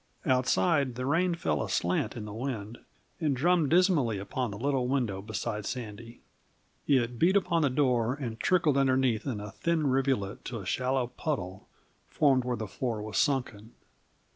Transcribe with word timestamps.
Outside, 0.25 0.95
the 0.95 1.05
rain 1.05 1.35
fell 1.35 1.61
aslant 1.63 2.17
in 2.17 2.25
the 2.25 2.33
wind 2.33 2.79
and 3.19 3.35
drummed 3.35 3.69
dismally 3.69 4.17
upon 4.17 4.49
the 4.49 4.57
little 4.57 4.87
window 4.87 5.21
beside 5.21 5.63
Sandy. 5.63 6.21
It 6.87 7.19
beat 7.19 7.35
upon 7.35 7.61
the 7.61 7.69
door 7.69 8.15
and 8.15 8.39
trickled 8.39 8.77
underneath 8.79 9.27
in 9.27 9.39
a 9.39 9.51
thin 9.51 9.85
rivulet 9.85 10.43
to 10.45 10.57
a 10.59 10.65
shallow 10.65 11.05
puddle, 11.05 11.67
formed 12.07 12.43
where 12.45 12.57
the 12.57 12.65
floor 12.65 12.99
was 12.99 13.19
sunken. 13.19 13.73